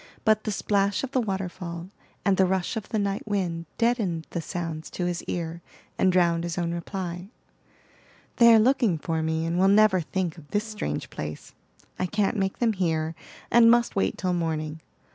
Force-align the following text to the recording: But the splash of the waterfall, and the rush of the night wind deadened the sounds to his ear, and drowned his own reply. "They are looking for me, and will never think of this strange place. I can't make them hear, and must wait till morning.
But 0.25 0.45
the 0.45 0.51
splash 0.51 1.03
of 1.03 1.11
the 1.11 1.21
waterfall, 1.21 1.89
and 2.25 2.35
the 2.35 2.47
rush 2.47 2.75
of 2.75 2.89
the 2.89 2.97
night 2.97 3.27
wind 3.27 3.67
deadened 3.77 4.25
the 4.31 4.41
sounds 4.41 4.89
to 4.89 5.05
his 5.05 5.23
ear, 5.25 5.61
and 5.95 6.11
drowned 6.11 6.43
his 6.43 6.57
own 6.57 6.73
reply. 6.73 7.29
"They 8.37 8.51
are 8.51 8.57
looking 8.59 8.97
for 8.97 9.21
me, 9.21 9.45
and 9.45 9.59
will 9.59 9.67
never 9.67 10.01
think 10.01 10.39
of 10.39 10.47
this 10.47 10.63
strange 10.63 11.11
place. 11.11 11.53
I 11.99 12.07
can't 12.07 12.35
make 12.35 12.57
them 12.57 12.73
hear, 12.73 13.13
and 13.51 13.69
must 13.69 13.95
wait 13.95 14.17
till 14.17 14.33
morning. 14.33 14.81